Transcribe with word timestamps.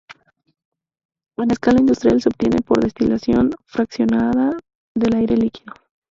En 1.37 1.51
escala 1.51 1.77
industrial, 1.79 2.19
se 2.19 2.29
obtiene 2.29 2.61
por 2.63 2.81
destilación 2.81 3.51
fraccionada 3.67 4.49
del 4.95 5.13
aire 5.15 5.37
líquido. 5.37 5.75